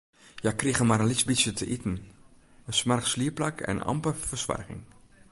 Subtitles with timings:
[0.41, 1.95] Hja krigen mar in lyts bytsje te iten,
[2.69, 4.81] in smoarch sliepplak en amper fersoarging.